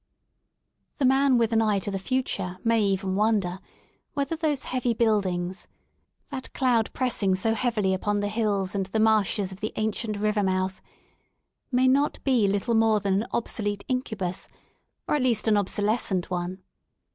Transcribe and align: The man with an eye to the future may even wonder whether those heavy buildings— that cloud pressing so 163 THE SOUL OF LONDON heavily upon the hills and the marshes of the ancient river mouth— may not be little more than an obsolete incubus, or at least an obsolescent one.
The 0.95 1.05
man 1.05 1.37
with 1.37 1.53
an 1.53 1.61
eye 1.61 1.77
to 1.77 1.91
the 1.91 1.99
future 1.99 2.57
may 2.63 2.81
even 2.81 3.13
wonder 3.15 3.59
whether 4.15 4.35
those 4.35 4.63
heavy 4.63 4.95
buildings— 4.95 5.67
that 6.31 6.51
cloud 6.53 6.91
pressing 6.91 7.35
so 7.35 7.49
163 7.51 7.51
THE 7.91 7.97
SOUL 7.97 7.97
OF 8.01 8.07
LONDON 8.07 8.19
heavily 8.19 8.19
upon 8.19 8.19
the 8.19 8.35
hills 8.67 8.73
and 8.73 8.85
the 8.87 8.99
marshes 8.99 9.51
of 9.51 9.59
the 9.59 9.73
ancient 9.75 10.17
river 10.17 10.41
mouth— 10.41 10.81
may 11.71 11.87
not 11.87 12.17
be 12.23 12.47
little 12.47 12.73
more 12.73 12.99
than 12.99 13.21
an 13.21 13.27
obsolete 13.31 13.85
incubus, 13.87 14.47
or 15.07 15.13
at 15.13 15.21
least 15.21 15.47
an 15.47 15.55
obsolescent 15.55 16.31
one. 16.31 16.63